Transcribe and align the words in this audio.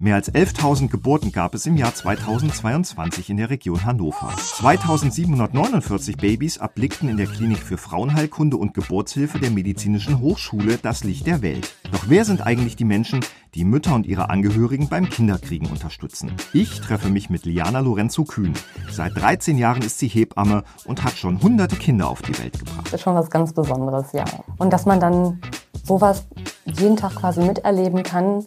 Mehr 0.00 0.14
als 0.14 0.32
11.000 0.32 0.90
Geburten 0.90 1.32
gab 1.32 1.56
es 1.56 1.66
im 1.66 1.76
Jahr 1.76 1.92
2022 1.92 3.30
in 3.30 3.36
der 3.36 3.50
Region 3.50 3.84
Hannover. 3.84 4.28
2.749 4.28 6.20
Babys 6.20 6.58
erblickten 6.58 7.08
in 7.08 7.16
der 7.16 7.26
Klinik 7.26 7.58
für 7.58 7.76
Frauenheilkunde 7.76 8.56
und 8.56 8.74
Geburtshilfe 8.74 9.40
der 9.40 9.50
Medizinischen 9.50 10.20
Hochschule 10.20 10.78
das 10.80 11.02
Licht 11.02 11.26
der 11.26 11.42
Welt. 11.42 11.74
Doch 11.90 12.04
wer 12.06 12.24
sind 12.24 12.46
eigentlich 12.46 12.76
die 12.76 12.84
Menschen, 12.84 13.24
die 13.56 13.64
Mütter 13.64 13.92
und 13.92 14.06
ihre 14.06 14.30
Angehörigen 14.30 14.88
beim 14.88 15.08
Kinderkriegen 15.08 15.68
unterstützen? 15.68 16.30
Ich 16.52 16.80
treffe 16.80 17.08
mich 17.08 17.28
mit 17.28 17.44
Liana 17.44 17.80
Lorenzo 17.80 18.22
Kühn. 18.22 18.52
Seit 18.92 19.16
13 19.16 19.58
Jahren 19.58 19.82
ist 19.82 19.98
sie 19.98 20.06
Hebamme 20.06 20.62
und 20.84 21.02
hat 21.02 21.14
schon 21.14 21.42
hunderte 21.42 21.74
Kinder 21.74 22.08
auf 22.08 22.22
die 22.22 22.38
Welt 22.38 22.56
gebracht. 22.56 22.86
Das 22.86 22.92
ist 22.92 23.00
schon 23.00 23.16
was 23.16 23.30
ganz 23.30 23.52
Besonderes, 23.52 24.12
ja. 24.12 24.24
Und 24.58 24.72
dass 24.72 24.86
man 24.86 25.00
dann 25.00 25.40
sowas 25.82 26.24
jeden 26.66 26.96
Tag 26.96 27.16
quasi 27.16 27.40
miterleben 27.40 28.04
kann, 28.04 28.44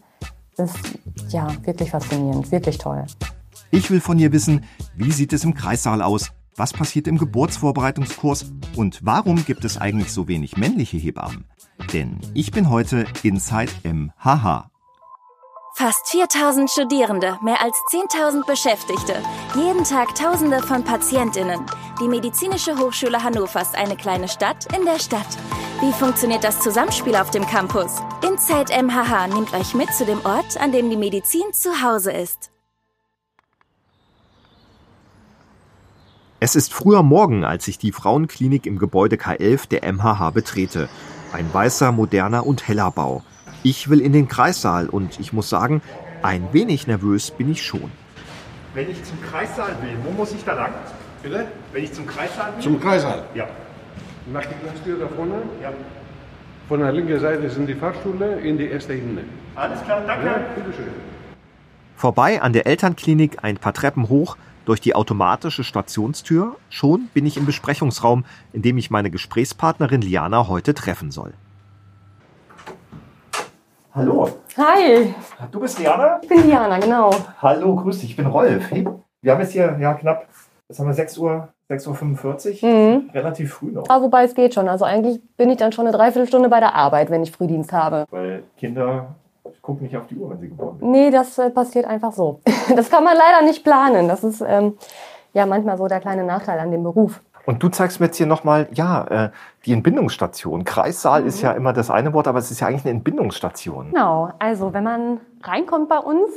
ist 0.64 0.78
ja 1.30 1.48
wirklich 1.66 1.92
faszinierend, 1.92 2.52
wirklich 2.52 2.78
toll. 2.78 3.06
Ich 3.72 3.90
will 3.90 4.02
von 4.02 4.20
ihr 4.20 4.32
wissen, 4.32 4.66
wie 4.96 5.12
sieht 5.12 5.34
es 5.34 5.44
im 5.44 5.54
Kreissaal 5.54 6.02
aus? 6.02 6.32
Was 6.58 6.74
passiert 6.74 7.08
im 7.08 7.18
Geburtsvorbereitungskurs? 7.18 8.52
Und 8.76 9.00
warum 9.04 9.46
gibt 9.46 9.64
es 9.64 9.78
eigentlich 9.78 10.12
so 10.12 10.28
wenig 10.28 10.58
männliche 10.58 10.98
Hebammen? 10.98 11.46
Denn 11.94 12.20
ich 12.34 12.52
bin 12.52 12.70
heute 12.70 13.06
Inside 13.24 13.72
MHH. 13.84 14.70
Fast 15.74 16.10
4000 16.10 16.70
Studierende, 16.70 17.38
mehr 17.42 17.62
als 17.62 17.76
10.000 17.92 18.46
Beschäftigte, 18.46 19.16
jeden 19.56 19.86
Tag 19.86 20.14
Tausende 20.16 20.60
von 20.60 20.84
Patientinnen. 20.84 21.62
Die 22.02 22.10
Medizinische 22.10 22.78
Hochschule 22.78 23.24
Hannover 23.24 23.62
ist 23.62 23.76
eine 23.76 23.96
kleine 23.96 24.28
Stadt 24.28 24.68
in 24.78 24.84
der 24.84 25.00
Stadt. 25.00 25.38
Wie 25.82 25.92
funktioniert 25.94 26.44
das 26.44 26.60
Zusammenspiel 26.60 27.16
auf 27.16 27.32
dem 27.32 27.44
Campus? 27.44 28.04
Inside 28.24 28.72
MHH 28.84 29.30
nimmt 29.30 29.52
euch 29.56 29.74
mit 29.74 29.92
zu 29.92 30.06
dem 30.06 30.24
Ort, 30.24 30.62
an 30.62 30.72
dem 30.72 30.92
die 30.92 30.96
Medizin 30.96 31.52
zu 31.54 31.82
Hause 31.82 32.12
ist. 32.12 32.52
Es 36.40 36.56
ist 36.56 36.72
früher 36.72 37.02
Morgen, 37.02 37.44
als 37.44 37.68
ich 37.68 37.80
die 37.80 37.92
Frauenklinik 37.92 38.68
im 38.68 38.78
Gebäude 38.78 39.16
K11 39.16 39.70
der 39.70 39.92
MHH 39.92 40.30
betrete. 40.30 40.88
Ein 41.34 41.52
weißer, 41.52 41.92
moderner 41.92 42.46
und 42.46 42.68
heller 42.68 42.92
Bau. 42.92 43.24
Ich 43.64 43.90
will 43.90 44.02
in 44.02 44.14
den 44.14 44.28
Kreissaal 44.28 44.88
und 44.88 45.20
ich 45.20 45.34
muss 45.34 45.50
sagen, 45.50 45.82
ein 46.22 46.54
wenig 46.54 46.86
nervös 46.86 47.32
bin 47.32 47.52
ich 47.52 47.66
schon. 47.66 47.92
Wenn 48.76 48.88
ich 48.88 49.04
zum 49.04 49.20
Kreissaal 49.24 49.76
will, 49.82 49.98
wo 50.04 50.12
muss 50.12 50.32
ich 50.32 50.44
da 50.44 50.54
lang? 50.54 50.74
Bitte? 51.24 51.48
Wenn 51.74 51.84
ich 51.84 51.92
zum 51.92 52.06
Kreissaal 52.06 52.56
will? 52.56 52.62
Zum 52.62 52.80
Kreissaal? 52.80 53.26
Ja. 53.34 53.48
Nach 54.32 54.46
die 54.46 54.56
Glastür 54.64 55.00
da 55.00 55.08
vorne. 55.08 55.42
ja. 55.62 55.72
Von 56.68 56.80
der 56.80 56.94
linken 56.94 57.20
Seite 57.20 57.50
sind 57.50 57.68
die 57.68 57.76
Fahrstühle 57.76 58.40
in 58.40 58.58
die 58.58 58.68
erste 58.68 58.94
Ebene. 58.94 59.24
Alles 59.56 59.84
klar, 59.84 60.02
danke. 60.08 60.26
Ja, 60.26 60.40
bitteschön. 60.56 60.86
Vorbei 61.98 62.42
an 62.42 62.54
der 62.54 62.66
Elternklinik 62.66 63.44
ein 63.44 63.58
paar 63.58 63.74
Treppen 63.74 64.08
hoch, 64.08 64.38
durch 64.64 64.80
die 64.80 64.96
automatische 64.96 65.64
Stationstür. 65.64 66.56
Schon 66.70 67.10
bin 67.14 67.26
ich 67.26 67.36
im 67.36 67.46
Besprechungsraum, 67.46 68.24
in 68.54 68.62
dem 68.62 68.78
ich 68.78 68.90
meine 68.90 69.10
Gesprächspartnerin 69.12 70.02
Liana 70.02 70.48
heute 70.48 70.74
treffen 70.74 71.12
soll. 71.12 71.34
Hallo, 73.94 74.30
Hi, 74.56 75.14
du 75.52 75.60
bist 75.60 75.78
Liana? 75.80 76.20
ich 76.22 76.30
bin 76.30 76.44
Diana, 76.44 76.80
genau. 76.80 77.14
Hallo, 77.42 77.76
grüß 77.76 78.00
dich, 78.00 78.12
ich 78.12 78.16
bin 78.16 78.28
Rolf. 78.28 78.72
Hey, 78.72 78.88
wir 79.22 79.32
haben 79.34 79.42
jetzt 79.42 79.52
hier 79.52 79.78
ja 79.78 79.94
knapp, 79.96 80.28
jetzt 80.70 80.80
haben 80.80 80.88
wir 80.88 80.94
6 80.94 81.18
Uhr, 81.18 81.50
6.45 81.72 82.64
Uhr, 82.64 82.70
Mhm. 82.70 83.10
relativ 83.14 83.54
früh 83.54 83.72
noch. 83.72 83.90
Aber 83.90 84.04
wobei 84.06 84.24
es 84.26 84.36
geht 84.36 84.54
schon. 84.54 84.68
Also 84.68 84.86
eigentlich 84.86 85.22
bin 85.38 85.50
ich 85.50 85.58
dann 85.58 85.72
schon 85.72 85.88
eine 85.88 85.96
Dreiviertelstunde 85.96 86.50
bei 86.50 86.60
der 86.60 86.76
Arbeit, 86.76 87.10
wenn 87.10 87.24
ich 87.24 87.32
Frühdienst 87.32 87.72
habe. 87.72 88.06
Weil 88.12 88.44
Kinder 88.58 89.16
gucken 89.62 89.84
nicht 89.84 89.96
auf 89.98 90.08
die 90.08 90.16
Uhr, 90.16 90.30
wenn 90.30 90.40
sie 90.40 90.50
geboren 90.50 90.80
werden. 90.80 90.92
Nee, 90.92 91.12
das 91.12 91.38
äh, 91.38 91.50
passiert 91.50 91.86
einfach 91.86 92.12
so. 92.14 92.40
Das 92.76 92.90
kann 92.90 93.04
man 93.04 93.16
leider 93.18 93.46
nicht 93.46 93.64
planen. 93.64 94.08
Das 94.08 94.24
ist 94.24 94.42
ähm, 94.46 94.78
ja 95.34 95.46
manchmal 95.46 95.78
so 95.78 95.88
der 95.88 96.00
kleine 96.00 96.24
Nachteil 96.24 96.60
an 96.60 96.72
dem 96.72 96.84
Beruf. 96.84 97.22
Und 97.46 97.62
du 97.64 97.70
zeigst 97.70 98.00
mir 98.00 98.06
jetzt 98.06 98.18
hier 98.18 98.28
nochmal, 98.28 98.68
ja, 98.72 99.04
äh, 99.26 99.30
die 99.66 99.74
Entbindungsstation. 99.74 100.64
Kreissaal 100.64 101.26
ist 101.26 101.42
ja 101.42 101.52
immer 101.54 101.74
das 101.74 101.90
eine 101.90 102.14
Wort, 102.14 102.28
aber 102.28 102.38
es 102.40 102.52
ist 102.52 102.60
ja 102.60 102.68
eigentlich 102.68 102.86
eine 102.86 102.92
Entbindungsstation. 102.92 103.90
Genau, 103.90 104.30
also 104.40 104.74
wenn 104.74 104.84
man 104.84 105.20
reinkommt 105.44 105.90
bei 105.90 105.98
uns, 105.98 106.30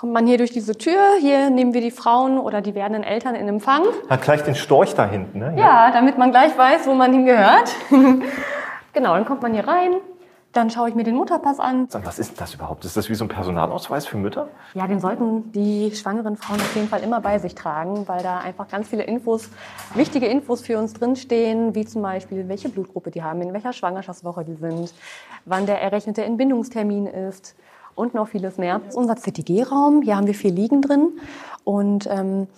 kommt 0.00 0.14
man 0.14 0.26
hier 0.26 0.38
durch 0.38 0.50
diese 0.50 0.78
Tür. 0.78 0.98
Hier 1.20 1.50
nehmen 1.50 1.74
wir 1.74 1.82
die 1.82 1.90
Frauen 1.90 2.38
oder 2.38 2.62
die 2.62 2.74
werdenden 2.74 3.04
Eltern 3.04 3.34
in 3.34 3.46
Empfang. 3.46 3.82
Hat 4.08 4.22
gleich 4.22 4.42
den 4.42 4.54
Storch 4.54 4.94
da 4.94 5.06
hinten, 5.06 5.40
ne? 5.40 5.54
Ja, 5.58 5.90
damit 5.90 6.16
man 6.16 6.30
gleich 6.30 6.56
weiß, 6.56 6.86
wo 6.86 6.94
man 6.94 7.12
hingehört. 7.12 7.70
genau, 8.94 9.14
dann 9.14 9.26
kommt 9.26 9.42
man 9.42 9.52
hier 9.52 9.68
rein. 9.68 9.92
Dann 10.52 10.70
schaue 10.70 10.88
ich 10.88 10.94
mir 10.94 11.04
den 11.04 11.16
Mutterpass 11.16 11.60
an. 11.60 11.86
Was 12.02 12.18
ist 12.18 12.30
denn 12.30 12.38
das 12.38 12.54
überhaupt? 12.54 12.86
Ist 12.86 12.96
das 12.96 13.10
wie 13.10 13.14
so 13.14 13.26
ein 13.26 13.28
Personalausweis 13.28 14.06
für 14.06 14.16
Mütter? 14.16 14.48
Ja, 14.72 14.86
den 14.86 15.00
sollten 15.00 15.52
die 15.52 15.94
schwangeren 15.94 16.38
Frauen 16.38 16.60
auf 16.60 16.74
jeden 16.74 16.88
Fall 16.88 17.02
immer 17.02 17.20
bei 17.20 17.38
sich 17.38 17.54
tragen, 17.54 18.08
weil 18.08 18.22
da 18.22 18.38
einfach 18.38 18.68
ganz 18.68 18.88
viele 18.88 19.02
Infos, 19.02 19.50
wichtige 19.94 20.28
Infos 20.28 20.62
für 20.62 20.78
uns 20.78 20.94
drinstehen, 20.94 21.74
wie 21.74 21.84
zum 21.84 22.00
Beispiel, 22.00 22.48
welche 22.48 22.70
Blutgruppe 22.70 23.10
die 23.10 23.22
haben, 23.22 23.42
in 23.42 23.52
welcher 23.52 23.74
Schwangerschaftswoche 23.74 24.46
die 24.46 24.54
sind, 24.54 24.94
wann 25.44 25.66
der 25.66 25.82
errechnete 25.82 26.24
Entbindungstermin 26.24 27.06
ist 27.06 27.54
und 28.00 28.14
noch 28.14 28.28
vieles 28.28 28.58
mehr. 28.58 28.78
Das 28.78 28.94
ist 28.94 28.96
unser 28.96 29.16
CTG-Raum. 29.16 30.02
Hier 30.02 30.16
haben 30.16 30.26
wir 30.26 30.34
vier 30.34 30.52
Liegen 30.52 30.82
drin 30.82 31.08
und 31.64 32.08
ähm, 32.10 32.48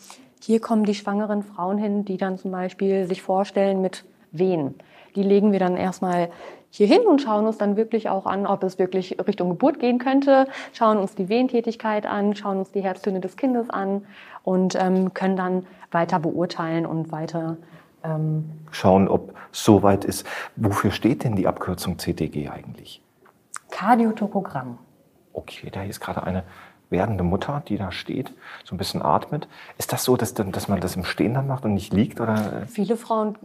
hier 0.40 0.60
kommen 0.60 0.84
die 0.84 0.94
schwangeren 0.94 1.42
Frauen 1.42 1.78
hin, 1.78 2.04
die 2.04 2.16
dann 2.16 2.38
zum 2.38 2.52
Beispiel 2.52 3.06
sich 3.06 3.22
vorstellen 3.22 3.82
mit 3.82 4.04
Wehen. 4.30 4.74
Die 5.14 5.22
legen 5.22 5.52
wir 5.52 5.58
dann 5.58 5.76
erstmal 5.76 6.30
hier 6.70 6.86
hin 6.86 7.02
und 7.06 7.20
schauen 7.20 7.46
uns 7.46 7.58
dann 7.58 7.76
wirklich 7.76 8.08
auch 8.08 8.24
an, 8.24 8.46
ob 8.46 8.62
es 8.62 8.78
wirklich 8.78 9.18
Richtung 9.26 9.50
Geburt 9.50 9.78
gehen 9.78 9.98
könnte, 9.98 10.46
schauen 10.72 10.96
uns 10.96 11.14
die 11.14 11.28
Wehentätigkeit 11.28 12.06
an, 12.06 12.34
schauen 12.34 12.58
uns 12.58 12.72
die 12.72 12.80
Herztöne 12.80 13.20
des 13.20 13.36
Kindes 13.36 13.68
an 13.68 14.06
und 14.42 14.74
ähm, 14.80 15.12
können 15.12 15.36
dann 15.36 15.66
weiter 15.90 16.18
beurteilen 16.18 16.86
und 16.86 17.12
weiter 17.12 17.58
ähm, 18.04 18.50
Schauen, 18.70 19.08
ob 19.08 19.34
es 19.52 19.64
soweit 19.64 20.04
ist. 20.04 20.26
Wofür 20.56 20.90
steht 20.90 21.24
denn 21.24 21.36
die 21.36 21.46
Abkürzung 21.46 21.98
CTG 21.98 22.48
eigentlich? 22.48 23.02
Kardiotokogramm. 23.70 24.78
Okay, 25.32 25.70
da 25.70 25.82
ist 25.82 26.00
gerade 26.00 26.22
eine 26.22 26.44
werdende 26.92 27.24
Mutter, 27.24 27.62
die 27.66 27.76
da 27.76 27.90
steht, 27.90 28.32
so 28.64 28.74
ein 28.74 28.78
bisschen 28.78 29.02
atmet. 29.02 29.48
Ist 29.78 29.92
das 29.92 30.04
so, 30.04 30.16
dass, 30.16 30.34
dass 30.34 30.68
man 30.68 30.80
das 30.80 30.94
im 30.94 31.04
Stehen 31.04 31.34
dann 31.34 31.48
macht 31.48 31.64
und 31.64 31.74
nicht 31.74 31.92
liegt? 31.92 32.20
Oder? 32.20 32.66
Viele 32.68 32.96
Frauen 32.96 33.36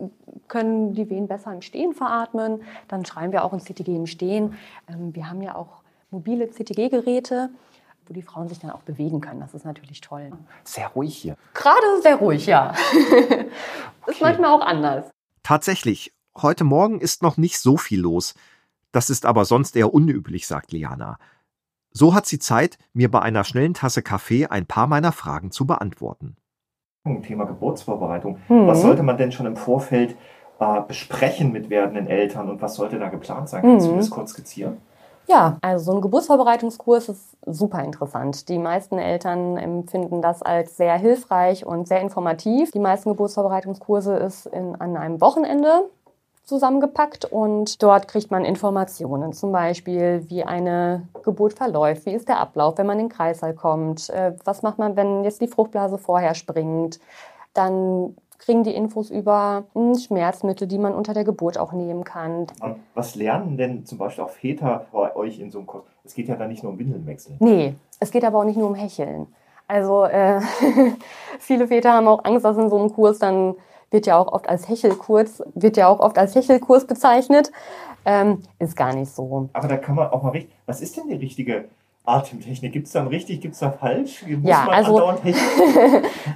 können 0.48 0.94
die 0.94 1.10
Wehen 1.10 1.28
besser 1.28 1.52
im 1.52 1.62
Stehen 1.64 1.94
veratmen. 1.94 2.62
Dann 2.88 3.06
schreiben 3.06 3.32
wir 3.32 3.44
auch 3.44 3.54
ein 3.54 3.62
CTG 3.62 3.96
im 3.96 4.06
Stehen. 4.06 4.56
Ähm, 4.88 5.16
wir 5.16 5.30
haben 5.30 5.42
ja 5.42 5.56
auch 5.56 5.82
mobile 6.12 6.52
CTG-Geräte, 6.52 7.50
wo 8.06 8.14
die 8.14 8.22
Frauen 8.22 8.48
sich 8.48 8.60
dann 8.60 8.70
auch 8.70 8.82
bewegen 8.82 9.22
können. 9.22 9.40
Das 9.40 9.54
ist 9.54 9.66
natürlich 9.66 10.02
toll. 10.02 10.32
Sehr 10.64 10.90
ruhig 10.90 11.18
hier. 11.18 11.36
Gerade 11.54 12.02
sehr 12.02 12.18
ruhig, 12.18 12.46
ja. 12.46 12.74
Ist 14.08 14.22
manchmal 14.22 14.52
auch 14.52 14.66
anders. 14.66 15.10
Tatsächlich, 15.44 16.14
heute 16.38 16.64
Morgen 16.64 17.02
ist 17.02 17.24
noch 17.24 17.36
nicht 17.36 17.60
so 17.60 17.76
viel 17.76 18.00
los. 18.00 18.36
Das 18.94 19.10
ist 19.10 19.26
aber 19.26 19.44
sonst 19.44 19.76
eher 19.76 19.94
unüblich, 19.94 20.48
sagt 20.48 20.72
Liana. 20.72 21.18
So 22.00 22.14
hat 22.14 22.28
sie 22.28 22.38
Zeit, 22.38 22.78
mir 22.94 23.10
bei 23.10 23.24
einer 23.24 23.44
schnellen 23.44 23.74
Tasse 23.74 24.04
Kaffee 24.04 24.46
ein 24.46 24.68
paar 24.68 24.86
meiner 24.86 25.12
Fragen 25.12 25.50
zu 25.50 25.66
beantworten. 25.66 26.36
Thema 27.24 27.46
Geburtsvorbereitung. 27.46 28.38
Mhm. 28.50 28.68
Was 28.68 28.84
sollte 28.84 29.02
man 29.02 29.18
denn 29.18 29.32
schon 29.32 29.48
im 29.48 29.56
Vorfeld 29.56 30.16
äh, 30.60 30.82
besprechen 30.88 31.52
mit 31.52 31.72
werdenden 31.72 32.06
Eltern 32.06 32.52
und 32.52 32.62
was 32.62 32.76
sollte 32.76 33.00
da 33.00 33.10
geplant 33.10 33.50
sein? 33.50 33.64
Kannst 33.64 33.88
Mhm. 33.88 33.94
du 33.94 33.98
das 33.98 34.12
kurz 34.12 34.30
skizzieren? 34.30 34.78
Ja, 35.26 35.58
also 35.62 35.86
so 35.86 35.98
ein 35.98 36.02
Geburtsvorbereitungskurs 36.02 37.10
ist 37.10 37.36
super 37.48 37.84
interessant. 37.84 38.48
Die 38.48 38.60
meisten 38.60 39.00
Eltern 39.00 39.58
empfinden 39.58 40.22
das 40.22 40.44
als 40.44 40.78
sehr 40.78 41.00
hilfreich 41.00 41.66
und 41.66 41.88
sehr 41.88 42.02
informativ. 42.02 42.70
Die 42.70 42.80
meisten 42.80 43.10
Geburtsvorbereitungskurse 43.10 44.18
ist 44.18 44.46
in, 44.46 44.76
an 44.76 44.96
einem 44.98 45.20
Wochenende 45.20 45.90
zusammengepackt 46.48 47.26
und 47.26 47.84
dort 47.84 48.08
kriegt 48.08 48.32
man 48.32 48.46
Informationen, 48.46 49.34
zum 49.34 49.52
Beispiel 49.52 50.24
wie 50.30 50.44
eine 50.44 51.08
Geburt 51.24 51.54
verläuft, 51.54 52.06
wie 52.06 52.14
ist 52.14 52.30
der 52.30 52.40
Ablauf, 52.40 52.78
wenn 52.78 52.88
man 52.88 53.00
in 53.00 53.08
den 53.08 53.16
Kreißsaal 53.16 53.54
kommt, 53.54 54.10
äh, 54.10 54.34
was 54.46 54.64
macht 54.64 54.80
man, 54.80 54.96
wenn 54.96 55.26
jetzt 55.26 55.42
die 55.42 55.48
Fruchtblase 55.48 55.98
vorher 55.98 56.34
springt, 56.36 57.02
dann 57.54 58.16
kriegen 58.40 58.64
die 58.64 58.74
Infos 58.74 59.10
über 59.10 59.66
hm, 59.74 59.96
Schmerzmittel, 59.96 60.68
die 60.68 60.78
man 60.78 60.96
unter 60.96 61.14
der 61.14 61.26
Geburt 61.26 61.58
auch 61.58 61.74
nehmen 61.74 62.06
kann. 62.06 62.48
Was 62.94 63.16
lernen 63.16 63.58
denn 63.58 63.86
zum 63.86 63.98
Beispiel 63.98 64.24
auch 64.24 64.30
Väter 64.30 64.86
bei 64.94 65.14
euch 65.18 65.40
in 65.40 65.52
so 65.52 65.58
einem 65.58 65.68
Kurs? 65.68 65.84
Es 66.06 66.14
geht 66.14 66.30
ja 66.30 66.38
da 66.38 66.48
nicht 66.48 66.64
nur 66.64 66.72
um 66.72 66.80
Windeln 66.80 67.06
wechseln. 67.06 67.36
Nee, 67.40 67.76
es 68.00 68.10
geht 68.10 68.24
aber 68.24 68.40
auch 68.40 68.46
nicht 68.46 68.58
nur 68.58 68.70
um 68.70 68.76
Hecheln. 68.76 69.28
Also 69.68 70.06
äh, 70.06 70.40
viele 71.40 71.68
Väter 71.68 71.92
haben 71.92 72.08
auch 72.08 72.24
Angst, 72.24 72.46
dass 72.46 72.58
in 72.58 72.70
so 72.70 72.78
einem 72.78 72.94
Kurs 72.94 73.20
dann 73.20 73.56
wird 73.92 74.06
ja 74.06 74.18
auch 74.18 74.32
oft 74.32 74.50
als 74.50 74.68
Hechelkurs, 74.68 75.44
wird 75.56 75.78
ja 75.78 75.88
auch 75.88 76.00
oft 76.00 76.18
als 76.18 76.36
Hechelkurs 76.36 76.86
bezeichnet. 76.86 77.52
Ähm, 78.06 78.44
ist 78.60 78.76
gar 78.76 78.94
nicht 78.94 79.12
so. 79.12 79.50
Aber 79.54 79.68
da 79.68 79.78
kann 79.78 79.96
man 79.96 80.10
auch 80.10 80.24
mal 80.24 80.30
richtig. 80.30 80.56
Was 80.66 80.82
ist 80.82 80.98
denn 80.98 81.08
die 81.10 81.16
richtige 81.16 81.66
Atemtechnik? 82.06 82.72
Gibt 82.72 82.88
es 82.88 82.94
dann 82.94 83.08
richtig, 83.08 83.42
gibt 83.42 83.54
es 83.54 83.60
da 83.60 83.72
falsch? 83.72 84.26
Muss 84.26 84.50
Ja, 84.50 84.68
also-? 84.68 84.98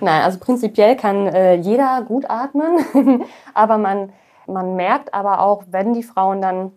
Nein, 0.01 0.21
also 0.21 0.37
prinzipiell 0.39 0.95
kann 0.97 1.27
äh, 1.27 1.55
jeder 1.55 2.01
gut 2.01 2.29
atmen, 2.29 2.85
aber 3.53 3.77
man, 3.77 4.11
man 4.47 4.75
merkt 4.75 5.13
aber 5.13 5.39
auch, 5.39 5.63
wenn 5.71 5.93
die 5.93 6.03
Frauen 6.03 6.41
dann 6.41 6.73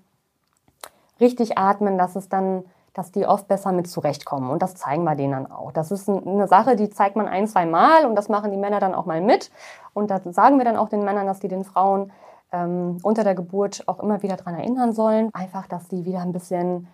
richtig 1.20 1.58
atmen, 1.58 1.98
dass 1.98 2.14
es 2.14 2.28
dann 2.28 2.64
dass 2.94 3.10
die 3.10 3.26
oft 3.26 3.48
besser 3.48 3.72
mit 3.72 3.88
zurechtkommen. 3.88 4.50
Und 4.50 4.62
das 4.62 4.76
zeigen 4.76 5.04
wir 5.04 5.16
denen 5.16 5.32
dann 5.32 5.52
auch. 5.52 5.72
Das 5.72 5.90
ist 5.90 6.08
eine 6.08 6.46
Sache, 6.48 6.76
die 6.76 6.88
zeigt 6.88 7.16
man 7.16 7.26
ein, 7.26 7.46
zwei 7.46 7.66
Mal 7.66 8.06
und 8.06 8.14
das 8.14 8.28
machen 8.28 8.50
die 8.52 8.56
Männer 8.56 8.80
dann 8.80 8.94
auch 8.94 9.04
mal 9.04 9.20
mit. 9.20 9.50
Und 9.92 10.10
da 10.10 10.20
sagen 10.30 10.58
wir 10.58 10.64
dann 10.64 10.76
auch 10.76 10.88
den 10.88 11.04
Männern, 11.04 11.26
dass 11.26 11.40
die 11.40 11.48
den 11.48 11.64
Frauen 11.64 12.12
ähm, 12.52 12.98
unter 13.02 13.24
der 13.24 13.34
Geburt 13.34 13.82
auch 13.86 14.00
immer 14.00 14.22
wieder 14.22 14.36
daran 14.36 14.54
erinnern 14.54 14.92
sollen. 14.92 15.30
Einfach, 15.34 15.66
dass 15.66 15.88
die 15.88 16.04
wieder 16.04 16.20
ein 16.20 16.32
bisschen, 16.32 16.86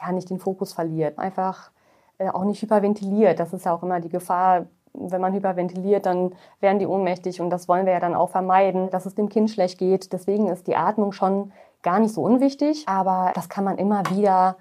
ja, 0.00 0.10
nicht 0.10 0.30
den 0.30 0.38
Fokus 0.38 0.72
verliert. 0.72 1.18
Einfach 1.18 1.70
äh, 2.18 2.30
auch 2.30 2.44
nicht 2.44 2.62
hyperventiliert. 2.62 3.38
Das 3.38 3.52
ist 3.52 3.66
ja 3.66 3.74
auch 3.74 3.82
immer 3.82 4.00
die 4.00 4.08
Gefahr, 4.08 4.66
wenn 4.94 5.20
man 5.20 5.32
hyperventiliert, 5.32 6.06
dann 6.06 6.34
werden 6.60 6.78
die 6.78 6.86
ohnmächtig 6.86 7.40
und 7.40 7.50
das 7.50 7.66
wollen 7.68 7.86
wir 7.86 7.94
ja 7.94 8.00
dann 8.00 8.14
auch 8.14 8.28
vermeiden, 8.28 8.90
dass 8.90 9.06
es 9.06 9.14
dem 9.14 9.28
Kind 9.28 9.50
schlecht 9.50 9.78
geht. 9.78 10.12
Deswegen 10.12 10.48
ist 10.48 10.66
die 10.66 10.76
Atmung 10.76 11.12
schon 11.12 11.52
gar 11.82 11.98
nicht 11.98 12.12
so 12.12 12.22
unwichtig, 12.22 12.84
aber 12.86 13.32
das 13.34 13.48
kann 13.48 13.64
man 13.64 13.78
immer 13.78 14.02
wieder 14.10 14.56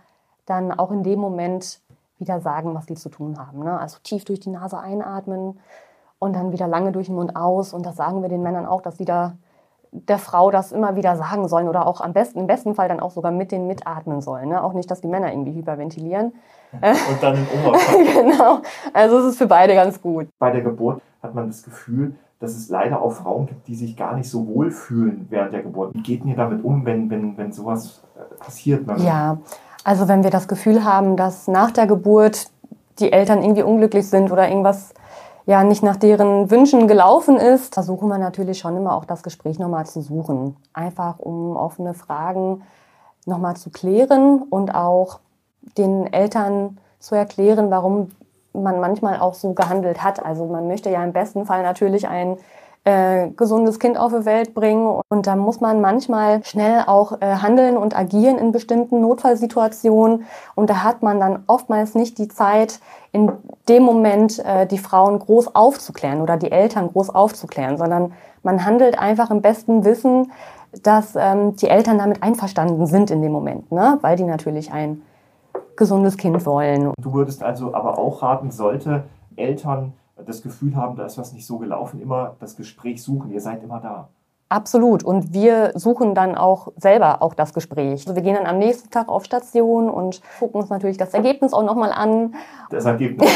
dann 0.45 0.71
auch 0.71 0.91
in 0.91 1.03
dem 1.03 1.19
Moment 1.19 1.81
wieder 2.17 2.39
sagen, 2.39 2.73
was 2.75 2.85
die 2.85 2.95
zu 2.95 3.09
tun 3.09 3.38
haben. 3.38 3.63
Ne? 3.63 3.79
Also 3.79 3.97
tief 4.03 4.25
durch 4.25 4.39
die 4.39 4.49
Nase 4.49 4.79
einatmen 4.79 5.59
und 6.19 6.35
dann 6.35 6.51
wieder 6.51 6.67
lange 6.67 6.91
durch 6.91 7.07
den 7.07 7.15
Mund 7.15 7.35
aus. 7.35 7.73
Und 7.73 7.85
das 7.85 7.95
sagen 7.95 8.21
wir 8.21 8.29
den 8.29 8.43
Männern 8.43 8.65
auch, 8.65 8.81
dass 8.81 8.97
sie 8.97 9.05
da 9.05 9.33
der 9.91 10.19
Frau 10.19 10.51
das 10.51 10.71
immer 10.71 10.95
wieder 10.95 11.17
sagen 11.17 11.49
sollen 11.49 11.67
oder 11.67 11.85
auch 11.85 11.99
am 11.99 12.13
besten, 12.13 12.39
im 12.39 12.47
besten 12.47 12.75
Fall 12.75 12.88
dann 12.88 13.01
auch 13.01 13.11
sogar 13.11 13.31
mit 13.31 13.51
denen 13.51 13.67
mitatmen 13.67 14.21
sollen. 14.21 14.49
Ne? 14.49 14.63
Auch 14.63 14.73
nicht, 14.73 14.89
dass 14.89 15.01
die 15.01 15.07
Männer 15.07 15.31
irgendwie 15.31 15.53
hyperventilieren. 15.53 16.33
Und 16.71 17.21
dann 17.21 17.35
im 17.35 18.05
Genau. 18.13 18.61
Also 18.93 19.17
es 19.19 19.25
ist 19.25 19.38
für 19.38 19.47
beide 19.47 19.73
ganz 19.73 20.01
gut. 20.01 20.29
Bei 20.39 20.51
der 20.51 20.61
Geburt 20.61 21.01
hat 21.21 21.35
man 21.35 21.47
das 21.47 21.63
Gefühl, 21.63 22.15
dass 22.39 22.55
es 22.55 22.69
leider 22.69 23.01
auch 23.01 23.11
Frauen 23.11 23.45
gibt, 23.47 23.67
die 23.67 23.75
sich 23.75 23.97
gar 23.97 24.15
nicht 24.15 24.29
so 24.29 24.47
wohl 24.47 24.71
fühlen 24.71 25.27
während 25.29 25.53
der 25.53 25.63
Geburt. 25.63 25.93
Wie 25.93 26.01
geht 26.01 26.25
ihr 26.25 26.35
damit 26.35 26.63
um, 26.63 26.85
wenn, 26.85 27.09
wenn, 27.09 27.38
wenn 27.38 27.51
sowas 27.51 28.03
äh, 28.15 28.35
passiert? 28.35 28.88
Ja, 28.97 29.38
also 29.83 30.07
wenn 30.07 30.24
wir 30.24 30.30
das 30.30 30.48
Gefühl 30.48 30.83
haben, 30.83 31.18
dass 31.18 31.48
nach 31.48 31.72
der 31.72 31.88
Geburt 31.88 32.48
die 33.00 33.12
Eltern 33.12 33.42
irgendwie 33.42 33.63
unglücklich 33.63 34.07
sind 34.07 34.31
oder 34.31 34.48
irgendwas 34.48 34.94
ja 35.45 35.63
nicht 35.63 35.81
nach 35.83 35.95
deren 35.95 36.51
Wünschen 36.51 36.88
gelaufen 36.88 37.38
ist, 37.38 37.74
versuchen 37.74 38.07
wir 38.10 38.18
natürlich 38.18 38.60
schon 38.60 38.78
immer 38.78 38.95
auch 38.95 39.06
das 39.06 39.24
Gespräch 39.24 39.57
nochmal 39.60 39.86
zu 39.86 40.01
suchen. 40.01 40.56
Einfach 40.74 41.19
um 41.19 41.56
offene 41.56 41.94
Fragen 41.94 42.63
nochmal 43.25 43.56
zu 43.56 43.69
klären 43.69 44.44
und 44.50 44.74
auch 44.74 45.19
den 45.78 46.12
Eltern 46.12 46.77
zu 47.00 47.16
erklären, 47.16 47.72
warum 47.72 48.12
man 48.54 48.80
manchmal 48.80 49.19
auch 49.19 49.34
so 49.34 49.54
gehandelt 49.54 50.04
hat. 50.04 50.24
Also 50.24 50.45
man 50.45 50.68
möchte 50.68 50.89
ja 50.89 51.04
im 51.04 51.13
besten 51.13 51.45
Fall 51.45 51.63
natürlich 51.63 52.07
ein 52.07 52.38
äh, 52.83 53.30
gesundes 53.30 53.80
Kind 53.80 53.98
auf 53.98 54.12
die 54.12 54.25
Welt 54.25 54.54
bringen. 54.54 55.01
Und 55.10 55.28
da 55.28 55.36
muss 55.36 55.62
man 55.62 55.81
manchmal 55.81 56.44
schnell 56.44 56.83
auch 56.88 57.22
äh, 57.22 57.36
handeln 57.36 57.78
und 57.78 57.98
agieren 57.98 58.38
in 58.38 58.51
bestimmten 58.51 59.01
Notfallsituationen. 59.01 60.25
Und 60.56 60.69
da 60.69 60.83
hat 60.83 61.04
man 61.04 61.19
dann 61.19 61.44
oftmals 61.48 61.94
nicht 61.94 62.18
die 62.18 62.28
Zeit, 62.28 62.80
in 63.12 63.31
dem 63.68 63.83
Moment 63.83 64.39
äh, 64.39 64.66
die 64.66 64.78
Frauen 64.78 65.19
groß 65.19 65.54
aufzuklären 65.54 66.22
oder 66.22 66.38
die 66.38 66.51
Eltern 66.51 66.92
groß 66.92 67.10
aufzuklären, 67.10 67.78
sondern 67.78 68.13
man 68.42 68.66
handelt 68.66 68.98
einfach 68.98 69.30
im 69.30 69.42
besten 69.42 69.86
Wissen, 69.86 70.31
dass 70.84 71.16
ähm, 71.16 71.56
die 71.57 71.68
Eltern 71.68 71.98
damit 71.98 72.24
einverstanden 72.24 72.88
sind 72.88 73.12
in 73.12 73.22
dem 73.22 73.31
Moment, 73.31 73.72
ne? 73.72 73.98
weil 74.01 74.16
die 74.16 74.24
natürlich 74.24 74.72
ein 74.72 75.01
gesundes 75.75 76.18
Kind 76.18 76.45
wollen. 76.45 76.94
Du 77.01 77.13
würdest 77.13 77.44
also 77.44 77.74
aber 77.74 77.98
auch 77.98 78.22
raten, 78.22 78.51
sollte 78.51 79.04
Eltern 79.36 79.94
das 80.25 80.41
Gefühl 80.41 80.75
haben, 80.75 80.95
da 80.95 81.06
ist 81.06 81.18
was 81.18 81.33
nicht 81.33 81.45
so 81.45 81.57
gelaufen, 81.57 82.01
immer 82.01 82.35
das 82.39 82.56
Gespräch 82.56 83.03
suchen. 83.03 83.31
Ihr 83.31 83.41
seid 83.41 83.63
immer 83.63 83.79
da. 83.79 84.09
Absolut. 84.51 85.01
Und 85.01 85.33
wir 85.33 85.71
suchen 85.75 86.13
dann 86.13 86.35
auch 86.35 86.73
selber 86.75 87.21
auch 87.21 87.33
das 87.33 87.53
Gespräch. 87.53 88.06
Also 88.06 88.15
wir 88.15 88.21
gehen 88.21 88.35
dann 88.35 88.47
am 88.47 88.59
nächsten 88.59 88.89
Tag 88.89 89.07
auf 89.07 89.23
Station 89.23 89.89
und 89.89 90.21
gucken 90.39 90.59
uns 90.59 90.69
natürlich 90.69 90.97
das 90.97 91.13
Ergebnis 91.13 91.53
auch 91.53 91.63
nochmal 91.63 91.94
an. 91.94 92.35
Das 92.69 92.83
Ergebnis, 92.83 93.31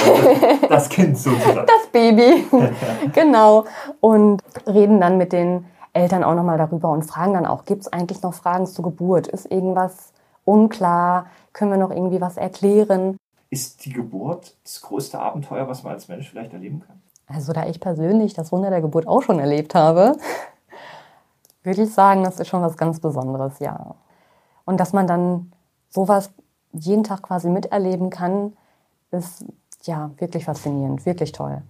das 0.70 0.90
Kind 0.90 1.18
sozusagen. 1.18 1.68
Das 1.68 1.88
Baby. 1.94 2.46
genau. 3.14 3.64
Und 4.02 4.42
reden 4.68 5.00
dann 5.00 5.18
mit 5.18 5.32
den 5.32 5.64
Eltern 5.94 6.26
auch 6.26 6.36
nochmal 6.36 6.58
darüber 6.58 6.90
und 6.90 7.04
fragen 7.04 7.34
dann 7.34 7.46
auch, 7.46 7.64
gibt 7.64 7.84
es 7.84 7.94
eigentlich 7.94 8.22
noch 8.22 8.34
Fragen 8.34 8.66
zur 8.66 8.84
Geburt? 8.84 9.28
Ist 9.28 9.50
irgendwas 9.50 10.12
unklar? 10.44 11.28
Können 11.54 11.72
wir 11.72 11.78
noch 11.78 11.92
irgendwie 11.92 12.20
was 12.20 12.36
erklären? 12.36 13.16
Ist 13.50 13.86
die 13.86 13.94
Geburt 13.94 14.56
das 14.64 14.82
größte 14.82 15.20
Abenteuer, 15.20 15.68
was 15.68 15.84
man 15.84 15.94
als 15.94 16.08
Mensch 16.08 16.30
vielleicht 16.30 16.54
erleben 16.54 16.82
kann? 16.86 17.02
Also 17.28 17.54
da 17.54 17.66
ich 17.68 17.80
persönlich 17.80 18.34
das 18.34 18.52
Wunder 18.52 18.70
der 18.70 18.82
Geburt 18.82 19.08
auch 19.08 19.22
schon 19.22 19.40
erlebt 19.40 19.76
habe, 19.76 20.18
würde 21.64 21.84
ich 21.84 21.94
sagen, 21.94 22.24
das 22.24 22.40
ist 22.40 22.48
schon 22.48 22.62
was 22.62 22.78
ganz 22.78 23.00
Besonderes, 23.00 23.60
ja. 23.60 23.96
Und 24.66 24.80
dass 24.80 24.94
man 24.94 25.08
dann 25.08 25.52
sowas 25.90 26.32
jeden 26.72 27.04
Tag 27.04 27.24
quasi 27.24 27.50
miterleben 27.50 28.10
kann, 28.10 28.54
ist 29.12 29.46
ja 29.84 30.12
wirklich 30.18 30.46
faszinierend, 30.46 31.06
wirklich 31.06 31.32
toll. 31.32 31.62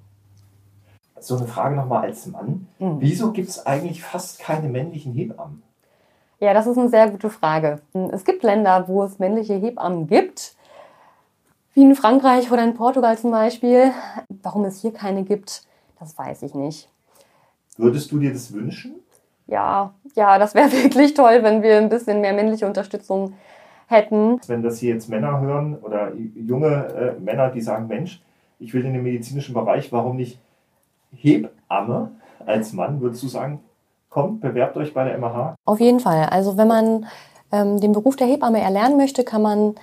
So 1.20 1.38
eine 1.38 1.48
Frage 1.48 1.76
nochmal 1.76 2.04
als 2.04 2.26
Mann. 2.28 2.68
Mhm. 2.80 2.98
Wieso 3.00 3.32
gibt 3.32 3.50
es 3.50 3.66
eigentlich 3.66 4.04
fast 4.04 4.40
keine 4.40 4.68
männlichen 4.68 5.14
Hebammen? 5.14 5.64
Ja, 6.40 6.54
das 6.54 6.68
ist 6.68 6.78
eine 6.78 6.90
sehr 6.90 7.10
gute 7.10 7.30
Frage. 7.30 7.82
Es 8.12 8.26
gibt 8.26 8.44
Länder, 8.44 8.88
wo 8.88 9.04
es 9.04 9.20
männliche 9.20 9.54
Hebammen 9.54 10.08
gibt, 10.08 10.55
wie 11.76 11.84
in 11.84 11.96
Frankreich 11.96 12.52
oder 12.52 12.64
in 12.64 12.74
Portugal 12.74 13.18
zum 13.18 13.32
Beispiel. 13.32 13.92
Warum 14.42 14.66
es 14.66 14.82
hier 14.82 14.92
keine 14.92 15.24
gibt, 15.24 15.62
das 16.00 16.18
weiß 16.18 16.42
ich 16.44 16.56
nicht. 16.56 16.90
Würdest 17.78 18.12
du 18.12 18.18
dir 18.18 18.32
das 18.32 18.52
wünschen? 18.54 18.96
Ja, 19.46 19.94
ja, 20.16 20.40
das 20.40 20.56
wäre 20.56 20.72
wirklich 20.84 21.14
toll, 21.14 21.44
wenn 21.44 21.62
wir 21.62 21.78
ein 21.78 21.90
bisschen 21.90 22.22
mehr 22.22 22.34
männliche 22.34 22.66
Unterstützung 22.66 23.34
hätten. 23.88 24.40
Wenn 24.48 24.64
das 24.64 24.80
hier 24.80 24.94
jetzt 24.94 25.10
Männer 25.10 25.40
hören 25.42 25.78
oder 25.78 26.12
junge 26.16 27.16
äh, 27.18 27.20
Männer, 27.20 27.52
die 27.52 27.62
sagen, 27.62 27.88
Mensch, 27.88 28.22
ich 28.58 28.74
will 28.74 28.86
in 28.86 28.94
den 28.94 29.04
medizinischen 29.04 29.54
Bereich, 29.54 29.92
warum 29.92 30.16
nicht 30.16 30.40
Hebamme 31.12 32.12
als 32.46 32.74
Mann, 32.74 33.02
würdest 33.02 33.22
du 33.22 33.28
sagen, 33.28 33.60
kommt, 34.10 34.40
bewerbt 34.40 34.78
euch 34.78 34.94
bei 34.94 35.04
der 35.04 35.18
MH? 35.18 35.56
Auf 35.66 35.80
jeden 35.82 36.00
Fall. 36.00 36.24
Also 36.30 36.58
wenn 36.58 36.70
man 36.70 37.06
ähm, 37.52 37.82
den 37.82 37.92
Beruf 37.92 38.16
der 38.16 38.28
Hebamme 38.28 38.62
erlernen 38.62 38.96
möchte, 38.96 39.26
kann 39.26 39.42
man 39.42 39.76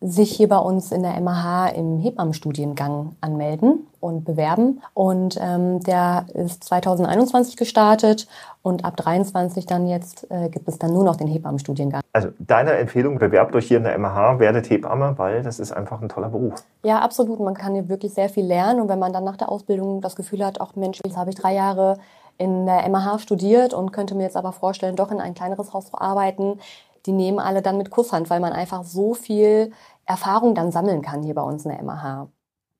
sich 0.00 0.32
hier 0.32 0.48
bei 0.48 0.58
uns 0.58 0.92
in 0.92 1.02
der 1.02 1.20
MAH 1.20 1.68
im 1.70 1.98
Hebammenstudiengang 1.98 3.16
anmelden 3.20 3.86
und 4.00 4.24
bewerben. 4.24 4.80
Und 4.94 5.38
ähm, 5.40 5.80
der 5.80 6.24
ist 6.32 6.64
2021 6.64 7.56
gestartet 7.56 8.26
und 8.62 8.84
ab 8.84 8.96
23 8.96 9.66
dann 9.66 9.86
jetzt 9.86 10.30
äh, 10.30 10.48
gibt 10.48 10.68
es 10.68 10.78
dann 10.78 10.94
nur 10.94 11.04
noch 11.04 11.16
den 11.16 11.28
Hebammenstudiengang. 11.28 12.00
Also 12.14 12.30
deine 12.38 12.72
Empfehlung, 12.72 13.18
bewerbt 13.18 13.54
euch 13.54 13.68
hier 13.68 13.76
in 13.76 13.84
der 13.84 13.98
MAH, 13.98 14.38
werdet 14.38 14.70
Hebamme, 14.70 15.14
weil 15.18 15.42
das 15.42 15.60
ist 15.60 15.72
einfach 15.72 16.00
ein 16.00 16.08
toller 16.08 16.30
Beruf. 16.30 16.54
Ja, 16.82 17.00
absolut. 17.00 17.38
Man 17.40 17.54
kann 17.54 17.74
hier 17.74 17.88
wirklich 17.90 18.14
sehr 18.14 18.30
viel 18.30 18.46
lernen 18.46 18.80
und 18.80 18.88
wenn 18.88 18.98
man 18.98 19.12
dann 19.12 19.24
nach 19.24 19.36
der 19.36 19.50
Ausbildung 19.50 20.00
das 20.00 20.16
Gefühl 20.16 20.44
hat, 20.44 20.62
auch 20.62 20.76
Mensch, 20.76 21.00
jetzt 21.04 21.18
habe 21.18 21.28
ich 21.28 21.36
drei 21.36 21.54
Jahre 21.54 21.98
in 22.38 22.64
der 22.64 22.88
MAH 22.88 23.18
studiert 23.18 23.74
und 23.74 23.92
könnte 23.92 24.14
mir 24.14 24.22
jetzt 24.22 24.36
aber 24.36 24.52
vorstellen, 24.52 24.96
doch 24.96 25.10
in 25.10 25.20
ein 25.20 25.34
kleineres 25.34 25.74
Haus 25.74 25.90
zu 25.90 26.00
arbeiten, 26.00 26.58
die 27.06 27.12
nehmen 27.12 27.38
alle 27.38 27.62
dann 27.62 27.78
mit 27.78 27.90
Kusshand, 27.90 28.30
weil 28.30 28.40
man 28.40 28.52
einfach 28.52 28.84
so 28.84 29.14
viel 29.14 29.72
Erfahrung 30.04 30.54
dann 30.54 30.72
sammeln 30.72 31.02
kann 31.02 31.22
hier 31.22 31.34
bei 31.34 31.42
uns 31.42 31.64
in 31.64 31.70
der 31.70 31.82
MAH. 31.82 32.28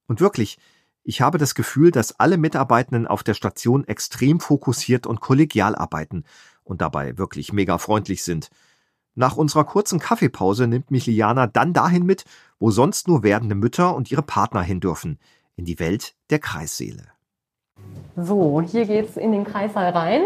Und 0.06 0.20
wirklich, 0.20 0.58
ich 1.02 1.20
habe 1.20 1.38
das 1.38 1.54
Gefühl, 1.54 1.90
dass 1.90 2.18
alle 2.18 2.36
Mitarbeitenden 2.36 3.06
auf 3.06 3.22
der 3.22 3.34
Station 3.34 3.86
extrem 3.86 4.40
fokussiert 4.40 5.06
und 5.06 5.20
kollegial 5.20 5.74
arbeiten 5.74 6.24
und 6.64 6.80
dabei 6.80 7.18
wirklich 7.18 7.52
mega 7.52 7.78
freundlich 7.78 8.22
sind. 8.22 8.50
Nach 9.14 9.36
unserer 9.36 9.64
kurzen 9.64 9.98
Kaffeepause 9.98 10.66
nimmt 10.66 10.90
mich 10.90 11.06
Liana 11.06 11.46
dann 11.46 11.72
dahin 11.72 12.04
mit, 12.04 12.24
wo 12.58 12.70
sonst 12.70 13.08
nur 13.08 13.22
werdende 13.22 13.54
Mütter 13.54 13.94
und 13.94 14.10
ihre 14.10 14.22
Partner 14.22 14.62
hin 14.62 14.80
dürfen, 14.80 15.18
in 15.56 15.64
die 15.64 15.78
Welt 15.78 16.14
der 16.30 16.38
Kreissäle. 16.38 17.04
So, 18.16 18.60
hier 18.60 18.86
geht's 18.86 19.16
in 19.16 19.32
den 19.32 19.44
Kreissaal 19.44 19.90
rein. 19.90 20.22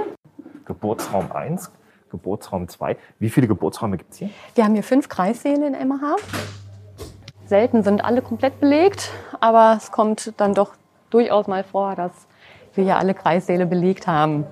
Geburtsraum 0.65 1.31
1, 1.33 1.71
Geburtsraum 2.15 2.69
2. 2.69 2.97
Wie 3.19 3.29
viele 3.29 3.49
Geburtsräume 3.49 3.97
gibt 3.97 4.13
es 4.13 4.19
hier? 4.19 4.31
Wir 4.55 4.65
haben 4.65 4.75
hier 4.75 4.85
fünf 4.85 5.09
Kreissäle 5.09 5.67
in 5.67 5.73
MH. 5.73 6.17
Selten 7.47 7.83
sind 7.83 8.05
alle 8.05 8.23
komplett 8.23 8.61
belegt, 8.61 9.11
aber 9.41 9.75
es 9.77 9.91
kommt 9.91 10.33
dann 10.37 10.55
doch 10.55 10.75
durchaus 11.11 11.47
mal 11.49 11.65
vor, 11.65 11.95
dass 11.97 12.13
wir 12.75 12.85
hier 12.85 12.99
alle 12.99 13.15
Kreissäle 13.15 13.67
belegt 13.67 14.07
haben. 14.07 14.45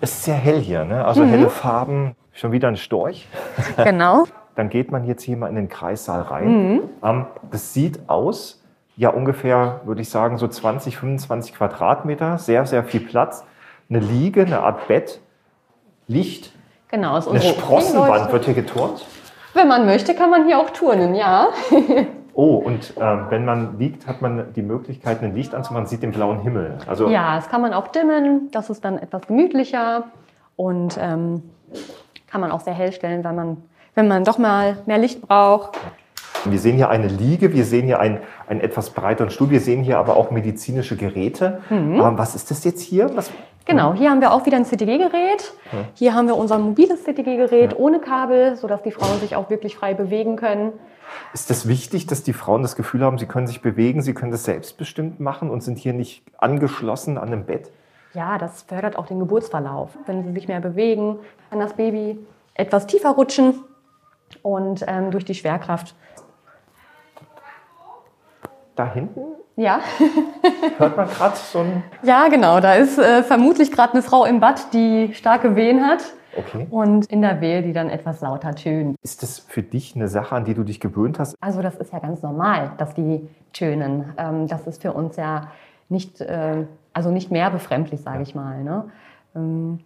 Es 0.00 0.12
ist 0.12 0.24
sehr 0.24 0.34
hell 0.34 0.60
hier, 0.60 0.84
ne? 0.84 1.04
also 1.04 1.24
mhm. 1.24 1.30
helle 1.30 1.50
Farben, 1.50 2.16
schon 2.32 2.52
wieder 2.52 2.68
ein 2.68 2.76
Storch. 2.76 3.28
Genau. 3.76 4.24
dann 4.54 4.70
geht 4.70 4.90
man 4.90 5.04
jetzt 5.04 5.22
hier 5.22 5.36
mal 5.36 5.48
in 5.48 5.54
den 5.54 5.68
Kreissaal 5.68 6.22
rein. 6.22 6.72
Mhm. 6.72 6.80
Ähm, 7.02 7.26
das 7.50 7.74
sieht 7.74 8.08
aus, 8.08 8.64
ja 8.96 9.10
ungefähr, 9.10 9.82
würde 9.84 10.00
ich 10.00 10.10
sagen, 10.10 10.36
so 10.36 10.48
20, 10.48 10.96
25 10.98 11.54
Quadratmeter, 11.54 12.38
sehr, 12.38 12.66
sehr 12.66 12.82
viel 12.82 13.00
Platz. 13.00 13.44
Eine 13.88 14.00
Liege, 14.00 14.44
eine 14.44 14.60
Art 14.60 14.88
Bett, 14.88 15.20
Licht. 16.08 16.52
Genau, 16.90 17.16
ist 17.18 17.28
eine 17.28 17.40
Sprossenwand 17.40 18.32
wird 18.32 18.44
hier 18.46 18.54
geturnt. 18.54 19.04
Wenn 19.54 19.68
man 19.68 19.86
möchte, 19.86 20.14
kann 20.14 20.30
man 20.30 20.46
hier 20.46 20.58
auch 20.58 20.70
turnen, 20.70 21.14
ja. 21.14 21.48
Oh, 22.40 22.54
und 22.54 22.96
äh, 22.96 23.00
wenn 23.30 23.44
man 23.44 23.80
liegt, 23.80 24.06
hat 24.06 24.22
man 24.22 24.52
die 24.52 24.62
Möglichkeit, 24.62 25.24
ein 25.24 25.34
Licht 25.34 25.56
anzumachen, 25.56 25.82
man 25.82 25.86
sieht 25.88 26.04
den 26.04 26.12
blauen 26.12 26.38
Himmel. 26.38 26.78
Also 26.86 27.08
ja, 27.08 27.34
das 27.34 27.48
kann 27.48 27.60
man 27.60 27.72
auch 27.72 27.88
dimmen, 27.88 28.48
das 28.52 28.70
ist 28.70 28.84
dann 28.84 28.96
etwas 28.96 29.26
gemütlicher 29.26 30.04
und 30.54 30.96
ähm, 31.02 31.42
kann 32.30 32.40
man 32.40 32.52
auch 32.52 32.60
sehr 32.60 32.74
hell 32.74 32.92
stellen, 32.92 33.24
wenn 33.24 33.34
man, 33.34 33.56
wenn 33.96 34.06
man 34.06 34.22
doch 34.22 34.38
mal 34.38 34.76
mehr 34.86 34.98
Licht 34.98 35.20
braucht. 35.20 35.76
Wir 36.44 36.60
sehen 36.60 36.76
hier 36.76 36.90
eine 36.90 37.08
Liege, 37.08 37.52
wir 37.52 37.64
sehen 37.64 37.86
hier 37.86 37.98
einen, 37.98 38.18
einen 38.46 38.60
etwas 38.60 38.90
breiteren 38.90 39.30
Stuhl, 39.30 39.50
wir 39.50 39.60
sehen 39.60 39.82
hier 39.82 39.98
aber 39.98 40.16
auch 40.16 40.30
medizinische 40.30 40.96
Geräte. 40.96 41.60
Mhm. 41.70 42.00
Ähm, 42.00 42.18
was 42.18 42.36
ist 42.36 42.52
das 42.52 42.62
jetzt 42.62 42.82
hier? 42.82 43.10
Was, 43.16 43.32
Genau, 43.68 43.92
hier 43.92 44.10
haben 44.10 44.22
wir 44.22 44.32
auch 44.32 44.46
wieder 44.46 44.56
ein 44.56 44.64
CTG-Gerät. 44.64 45.52
Hier 45.92 46.14
haben 46.14 46.26
wir 46.26 46.36
unser 46.36 46.58
mobiles 46.58 47.04
CTG-Gerät 47.04 47.72
ja. 47.72 47.78
ohne 47.78 48.00
Kabel, 48.00 48.56
sodass 48.56 48.82
die 48.82 48.90
Frauen 48.90 49.20
sich 49.20 49.36
auch 49.36 49.50
wirklich 49.50 49.76
frei 49.76 49.92
bewegen 49.92 50.36
können. 50.36 50.72
Ist 51.34 51.50
das 51.50 51.68
wichtig, 51.68 52.06
dass 52.06 52.22
die 52.22 52.32
Frauen 52.32 52.62
das 52.62 52.76
Gefühl 52.76 53.04
haben, 53.04 53.18
sie 53.18 53.26
können 53.26 53.46
sich 53.46 53.60
bewegen, 53.60 54.00
sie 54.00 54.14
können 54.14 54.32
das 54.32 54.44
selbstbestimmt 54.44 55.20
machen 55.20 55.50
und 55.50 55.62
sind 55.62 55.76
hier 55.76 55.92
nicht 55.92 56.22
angeschlossen 56.38 57.18
an 57.18 57.28
einem 57.28 57.44
Bett? 57.44 57.70
Ja, 58.14 58.38
das 58.38 58.62
fördert 58.62 58.96
auch 58.96 59.06
den 59.06 59.18
Geburtsverlauf. 59.18 59.90
Wenn 60.06 60.24
sie 60.24 60.32
sich 60.32 60.48
mehr 60.48 60.60
bewegen, 60.60 61.18
kann 61.50 61.60
das 61.60 61.74
Baby 61.74 62.18
etwas 62.54 62.86
tiefer 62.86 63.10
rutschen 63.10 63.64
und 64.40 64.82
ähm, 64.88 65.10
durch 65.10 65.26
die 65.26 65.34
Schwerkraft. 65.34 65.94
Da 68.76 68.90
hinten? 68.90 69.37
Ja. 69.58 69.80
Hört 70.78 70.96
man 70.96 71.08
gerade 71.08 71.36
so 71.36 71.58
ein. 71.58 71.82
Ja, 72.04 72.28
genau. 72.28 72.60
Da 72.60 72.74
ist 72.74 72.96
äh, 72.96 73.24
vermutlich 73.24 73.72
gerade 73.72 73.94
eine 73.94 74.02
Frau 74.02 74.24
im 74.24 74.38
Bad, 74.38 74.72
die 74.72 75.12
starke 75.14 75.56
Wehen 75.56 75.84
hat. 75.84 76.04
Okay. 76.36 76.68
Und 76.70 77.06
in 77.06 77.22
der 77.22 77.40
Wehe, 77.40 77.62
die 77.62 77.72
dann 77.72 77.90
etwas 77.90 78.20
lauter 78.20 78.54
tönt. 78.54 78.94
Ist 79.02 79.24
das 79.24 79.40
für 79.40 79.64
dich 79.64 79.96
eine 79.96 80.06
Sache, 80.06 80.36
an 80.36 80.44
die 80.44 80.54
du 80.54 80.62
dich 80.62 80.78
gewöhnt 80.78 81.18
hast? 81.18 81.34
Also 81.40 81.60
das 81.60 81.74
ist 81.74 81.92
ja 81.92 81.98
ganz 81.98 82.22
normal, 82.22 82.70
dass 82.78 82.94
die 82.94 83.28
tönen. 83.52 84.14
Ähm, 84.16 84.46
das 84.46 84.64
ist 84.68 84.80
für 84.80 84.92
uns 84.92 85.16
ja 85.16 85.48
nicht, 85.88 86.20
äh, 86.20 86.64
also 86.92 87.10
nicht 87.10 87.32
mehr 87.32 87.50
befremdlich, 87.50 88.00
sage 88.00 88.22
ich 88.22 88.36
mal. 88.36 88.62
Ne? 88.62 88.84
Ähm, 89.34 89.80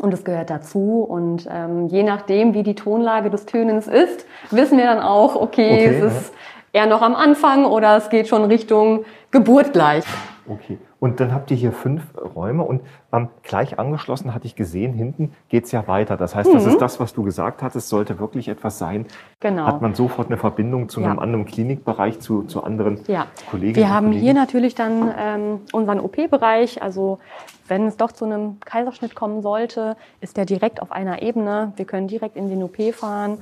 und 0.00 0.14
es 0.14 0.24
gehört 0.24 0.48
dazu. 0.48 1.04
Und 1.06 1.46
ähm, 1.52 1.88
je 1.88 2.04
nachdem, 2.04 2.54
wie 2.54 2.62
die 2.62 2.74
Tonlage 2.74 3.28
des 3.28 3.44
Tönens 3.44 3.86
ist, 3.86 4.24
wissen 4.50 4.78
wir 4.78 4.86
dann 4.86 5.00
auch, 5.00 5.34
okay, 5.34 5.42
okay 5.42 5.84
es 5.86 6.12
ist 6.12 6.32
eher 6.72 6.86
noch 6.86 7.02
am 7.02 7.14
Anfang 7.14 7.64
oder 7.64 7.96
es 7.96 8.10
geht 8.10 8.28
schon 8.28 8.44
Richtung 8.44 9.04
Geburt 9.30 9.72
gleich. 9.72 10.04
Okay. 10.48 10.78
Und 11.00 11.20
dann 11.20 11.32
habt 11.32 11.50
ihr 11.50 11.56
hier 11.56 11.72
fünf 11.72 12.02
Räume 12.34 12.64
und 12.64 12.80
ähm, 13.12 13.28
gleich 13.42 13.78
angeschlossen 13.78 14.34
hatte 14.34 14.46
ich 14.46 14.56
gesehen, 14.56 14.94
hinten 14.94 15.32
geht 15.48 15.66
es 15.66 15.72
ja 15.72 15.86
weiter. 15.86 16.16
Das 16.16 16.34
heißt, 16.34 16.50
mhm. 16.50 16.54
das 16.54 16.66
ist 16.66 16.80
das, 16.80 16.98
was 16.98 17.12
du 17.12 17.22
gesagt 17.22 17.62
hattest, 17.62 17.88
sollte 17.88 18.18
wirklich 18.18 18.48
etwas 18.48 18.78
sein. 18.78 19.06
Genau. 19.38 19.66
Hat 19.66 19.80
man 19.80 19.94
sofort 19.94 20.28
eine 20.28 20.38
Verbindung 20.38 20.88
zu 20.88 21.00
einem 21.00 21.16
ja. 21.16 21.22
anderen 21.22 21.44
Klinikbereich, 21.44 22.18
zu, 22.18 22.42
zu 22.44 22.64
anderen 22.64 23.00
ja. 23.06 23.26
Kollegen. 23.50 23.76
Wir 23.76 23.90
haben 23.90 24.06
Kollegen. 24.06 24.24
hier 24.24 24.34
natürlich 24.34 24.74
dann 24.74 25.14
ähm, 25.16 25.60
unseren 25.72 26.00
OP-Bereich. 26.00 26.82
Also 26.82 27.20
wenn 27.68 27.86
es 27.86 27.96
doch 27.96 28.10
zu 28.10 28.24
einem 28.24 28.58
Kaiserschnitt 28.60 29.14
kommen 29.14 29.42
sollte, 29.42 29.96
ist 30.20 30.36
der 30.36 30.46
direkt 30.46 30.82
auf 30.82 30.90
einer 30.90 31.22
Ebene. 31.22 31.72
Wir 31.76 31.84
können 31.84 32.08
direkt 32.08 32.36
in 32.36 32.48
den 32.48 32.62
OP 32.62 32.76
fahren. 32.92 33.38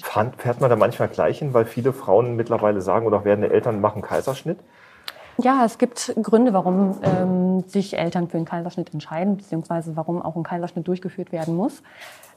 Fährt 0.00 0.60
man 0.60 0.70
da 0.70 0.76
manchmal 0.76 1.08
gleich 1.08 1.38
hin, 1.38 1.52
weil 1.52 1.66
viele 1.66 1.92
Frauen 1.92 2.34
mittlerweile 2.36 2.80
sagen 2.80 3.06
oder 3.06 3.18
auch 3.18 3.24
werdende 3.24 3.50
Eltern 3.50 3.80
machen 3.80 4.00
Kaiserschnitt? 4.00 4.58
Ja, 5.38 5.64
es 5.64 5.78
gibt 5.78 6.14
Gründe, 6.22 6.52
warum 6.52 6.98
ähm, 7.02 7.64
sich 7.66 7.96
Eltern 7.98 8.28
für 8.28 8.36
einen 8.36 8.46
Kaiserschnitt 8.46 8.92
entscheiden, 8.92 9.36
beziehungsweise 9.36 9.96
warum 9.96 10.22
auch 10.22 10.36
ein 10.36 10.42
Kaiserschnitt 10.42 10.86
durchgeführt 10.86 11.32
werden 11.32 11.56
muss. 11.56 11.82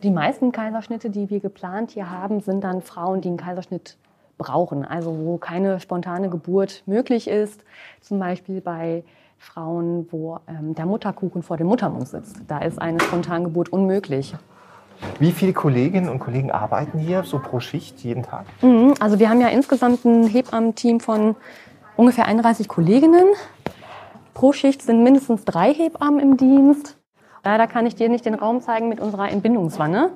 Die 0.01 0.12
meisten 0.12 0.51
Kaiserschnitte, 0.51 1.09
die 1.09 1.29
wir 1.29 1.39
geplant 1.39 1.91
hier 1.91 2.09
haben, 2.09 2.39
sind 2.39 2.63
dann 2.63 2.81
Frauen, 2.81 3.21
die 3.21 3.29
einen 3.29 3.38
Kaiserschnitt 3.38 3.97
brauchen, 4.38 4.85
also 4.85 5.17
wo 5.17 5.38
keine 5.38 5.79
spontane 5.79 6.29
Geburt 6.29 6.83
möglich 6.85 7.27
ist. 7.27 7.63
Zum 8.01 8.19
Beispiel 8.19 8.62
bei 8.62 9.03
Frauen, 9.38 10.07
wo 10.12 10.39
ähm, 10.47 10.75
der 10.75 10.85
Mutterkuchen 10.85 11.43
vor 11.43 11.57
dem 11.57 11.67
Muttermund 11.67 12.07
sitzt. 12.07 12.38
Da 12.47 12.59
ist 12.59 12.81
eine 12.81 13.00
Spontangeburt 13.00 13.69
unmöglich. 13.69 14.35
Wie 15.19 15.31
viele 15.31 15.53
Kolleginnen 15.53 16.09
und 16.09 16.19
Kollegen 16.19 16.51
arbeiten 16.51 16.99
hier 16.99 17.23
so 17.23 17.39
pro 17.39 17.59
Schicht 17.59 17.99
jeden 17.99 18.23
Tag? 18.23 18.45
Mhm, 18.61 18.93
also 18.99 19.19
wir 19.19 19.29
haben 19.29 19.41
ja 19.41 19.47
insgesamt 19.47 20.05
ein 20.05 20.27
Hebammen-Team 20.27 20.99
von 20.99 21.35
ungefähr 21.95 22.25
31 22.25 22.67
Kolleginnen. 22.67 23.27
Pro 24.33 24.51
Schicht 24.51 24.81
sind 24.81 25.03
mindestens 25.03 25.45
drei 25.45 25.73
Hebammen 25.73 26.19
im 26.19 26.37
Dienst. 26.37 26.97
Leider 27.43 27.67
kann 27.67 27.85
ich 27.85 27.95
dir 27.95 28.09
nicht 28.09 28.25
den 28.25 28.33
Raum 28.33 28.61
zeigen 28.61 28.89
mit 28.89 28.99
unserer 28.99 29.29
Entbindungswanne. 29.29 30.11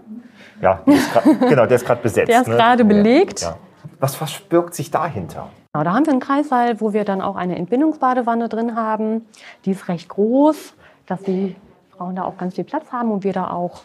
Ja, 0.62 0.82
grad, 1.14 1.24
genau, 1.48 1.66
der 1.66 1.76
ist 1.76 1.86
gerade 1.86 2.02
besetzt. 2.02 2.28
Der 2.28 2.42
ist 2.42 2.48
ne? 2.48 2.56
gerade 2.56 2.84
belegt. 2.84 3.42
Ja. 3.42 3.56
Was 4.00 4.16
verbirgt 4.16 4.74
sich 4.74 4.92
dahinter? 4.92 5.50
Genau, 5.72 5.84
da 5.84 5.94
haben 5.94 6.06
wir 6.06 6.12
einen 6.12 6.22
Kreissaal, 6.22 6.82
wo 6.82 6.94
wir 6.94 7.06
dann 7.06 7.22
auch 7.22 7.36
eine 7.36 7.56
Entbindungsbadewanne 7.56 8.50
drin 8.50 8.76
haben. 8.76 9.26
Die 9.66 9.72
ist 9.72 9.88
recht 9.88 10.10
groß, 10.10 10.74
dass 11.06 11.22
die 11.22 11.56
Frauen 11.96 12.16
da 12.16 12.24
auch 12.24 12.38
ganz 12.38 12.56
viel 12.56 12.64
Platz 12.64 12.92
haben 12.92 13.12
und 13.12 13.24
wir 13.24 13.34
da 13.34 13.52
auch 13.52 13.82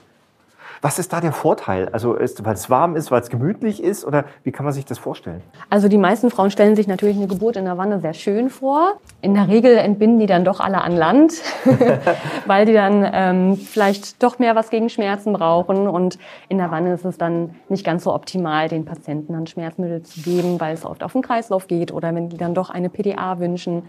was 0.82 0.98
ist 0.98 1.12
da 1.12 1.20
der 1.20 1.32
Vorteil? 1.32 1.88
Also 1.90 2.16
weil 2.16 2.54
es 2.54 2.70
warm 2.70 2.96
ist, 2.96 3.10
weil 3.10 3.20
es 3.20 3.30
gemütlich 3.30 3.82
ist 3.82 4.04
oder 4.04 4.24
wie 4.42 4.52
kann 4.52 4.64
man 4.64 4.72
sich 4.72 4.84
das 4.84 4.98
vorstellen? 4.98 5.42
Also 5.70 5.88
die 5.88 5.98
meisten 5.98 6.30
Frauen 6.30 6.50
stellen 6.50 6.76
sich 6.76 6.86
natürlich 6.86 7.16
eine 7.16 7.26
Geburt 7.26 7.56
in 7.56 7.64
der 7.64 7.78
Wanne 7.78 8.00
sehr 8.00 8.14
schön 8.14 8.50
vor. 8.50 8.94
In 9.20 9.34
der 9.34 9.48
Regel 9.48 9.76
entbinden 9.76 10.18
die 10.18 10.26
dann 10.26 10.44
doch 10.44 10.60
alle 10.60 10.82
an 10.82 10.96
Land, 10.96 11.34
weil 12.46 12.66
die 12.66 12.72
dann 12.72 13.06
ähm, 13.12 13.56
vielleicht 13.56 14.22
doch 14.22 14.38
mehr 14.38 14.54
was 14.54 14.70
gegen 14.70 14.88
Schmerzen 14.88 15.32
brauchen. 15.32 15.88
Und 15.88 16.18
in 16.48 16.58
der 16.58 16.70
Wanne 16.70 16.94
ist 16.94 17.04
es 17.04 17.18
dann 17.18 17.54
nicht 17.68 17.84
ganz 17.84 18.04
so 18.04 18.14
optimal, 18.14 18.68
den 18.68 18.84
Patienten 18.84 19.32
dann 19.32 19.46
Schmerzmittel 19.46 20.02
zu 20.02 20.20
geben, 20.20 20.60
weil 20.60 20.74
es 20.74 20.84
oft 20.84 21.02
auf 21.02 21.12
den 21.12 21.22
Kreislauf 21.22 21.66
geht. 21.66 21.92
Oder 21.92 22.14
wenn 22.14 22.28
die 22.28 22.36
dann 22.36 22.54
doch 22.54 22.70
eine 22.70 22.88
PDA 22.88 23.38
wünschen, 23.38 23.84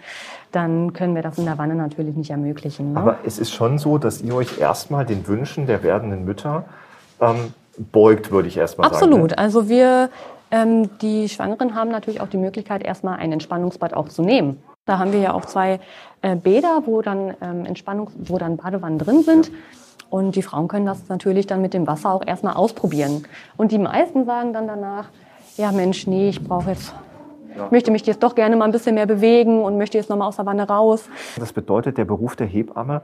dann 0.51 0.93
können 0.93 1.15
wir 1.15 1.21
das 1.21 1.37
in 1.37 1.45
der 1.45 1.57
Wanne 1.57 1.75
natürlich 1.75 2.15
nicht 2.15 2.31
ermöglichen. 2.31 2.93
Ne? 2.93 2.99
Aber 2.99 3.17
es 3.25 3.39
ist 3.39 3.53
schon 3.53 3.77
so, 3.77 3.97
dass 3.97 4.21
ihr 4.21 4.35
euch 4.35 4.59
erstmal 4.59 5.05
den 5.05 5.27
Wünschen 5.27 5.67
der 5.67 5.83
werdenden 5.83 6.25
Mütter 6.25 6.65
ähm, 7.21 7.53
beugt, 7.77 8.31
würde 8.31 8.47
ich 8.47 8.57
erstmal 8.57 8.89
sagen. 8.89 9.03
Absolut. 9.03 9.31
Ne? 9.31 9.37
Also 9.37 9.69
wir, 9.69 10.09
ähm, 10.51 10.89
die 10.99 11.29
Schwangeren 11.29 11.75
haben 11.75 11.91
natürlich 11.91 12.21
auch 12.21 12.27
die 12.27 12.37
Möglichkeit, 12.37 12.83
erstmal 12.83 13.17
ein 13.19 13.31
Entspannungsbad 13.31 13.93
auch 13.93 14.09
zu 14.09 14.21
nehmen. 14.21 14.61
Da 14.85 14.99
haben 14.99 15.11
wir 15.13 15.19
ja 15.19 15.33
auch 15.33 15.45
zwei 15.45 15.79
äh, 16.21 16.35
Bäder, 16.35 16.83
wo 16.85 17.01
dann 17.01 17.33
ähm, 17.41 17.65
Entspannungs-, 17.65 18.11
wo 18.19 18.37
dann 18.37 18.57
Badewannen 18.57 18.99
drin 18.99 19.23
sind. 19.23 19.51
Und 20.09 20.35
die 20.35 20.43
Frauen 20.43 20.67
können 20.67 20.85
das 20.85 21.09
natürlich 21.09 21.47
dann 21.47 21.61
mit 21.61 21.73
dem 21.73 21.87
Wasser 21.87 22.13
auch 22.13 22.25
erstmal 22.25 22.53
ausprobieren. 22.53 23.25
Und 23.57 23.71
die 23.71 23.79
meisten 23.79 24.25
sagen 24.25 24.53
dann 24.53 24.67
danach, 24.67 25.09
ja 25.57 25.71
Mensch, 25.71 26.05
nee, 26.05 26.29
ich 26.29 26.43
brauche 26.43 26.69
jetzt 26.69 26.93
ja. 27.55 27.67
möchte 27.71 27.91
mich 27.91 28.05
jetzt 28.05 28.21
doch 28.21 28.35
gerne 28.35 28.55
mal 28.55 28.65
ein 28.65 28.71
bisschen 28.71 28.95
mehr 28.95 29.05
bewegen 29.05 29.63
und 29.63 29.77
möchte 29.77 29.97
jetzt 29.97 30.09
noch 30.09 30.17
mal 30.17 30.27
aus 30.27 30.35
der 30.35 30.45
Wanne 30.45 30.67
raus. 30.67 31.09
Das 31.37 31.53
bedeutet, 31.53 31.97
der 31.97 32.05
Beruf 32.05 32.35
der 32.35 32.47
Hebamme, 32.47 33.01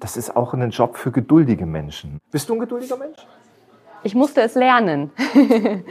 das 0.00 0.16
ist 0.16 0.36
auch 0.36 0.54
ein 0.54 0.70
Job 0.70 0.96
für 0.96 1.10
geduldige 1.10 1.66
Menschen. 1.66 2.18
Bist 2.30 2.48
du 2.48 2.54
ein 2.54 2.60
geduldiger 2.60 2.96
Mensch? 2.96 3.26
Ich 4.04 4.14
musste 4.14 4.42
es 4.42 4.54
lernen. 4.54 5.10